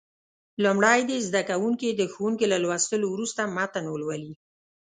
لومړی 0.63 0.99
دې 1.09 1.17
زده 1.27 1.41
کوونکي 1.49 1.87
د 1.93 2.01
ښوونکي 2.13 2.45
له 2.53 2.57
لوستلو 2.63 3.07
وروسته 3.11 3.41
متن 3.55 3.85
ولولي. 3.89 4.33